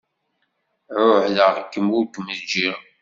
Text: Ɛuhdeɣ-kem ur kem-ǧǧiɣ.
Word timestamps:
Ɛuhdeɣ-kem 1.01 1.87
ur 1.97 2.05
kem-ǧǧiɣ. 2.13 2.75